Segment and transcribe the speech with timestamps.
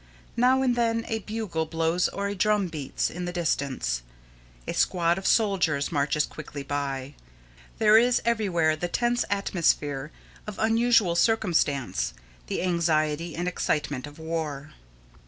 [0.35, 4.01] Now and then a bugle blows or a drum beats in the distance.
[4.67, 7.13] A squad of soldiers marches quickly by.
[7.77, 10.11] There is everywhere the tense atmosphere
[10.47, 12.15] of unusual circumstance,
[12.47, 14.73] the anxiety and excitement of war.